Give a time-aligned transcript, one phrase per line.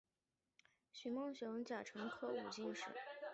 [0.91, 2.81] 徐梦熊甲辰科武进士。